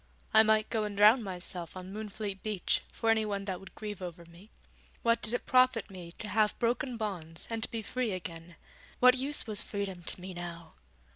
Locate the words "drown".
0.97-1.21